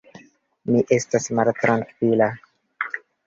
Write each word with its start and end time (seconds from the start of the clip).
Mi 0.69 0.81
estas 0.95 1.29
maltrankvila. 1.39 2.31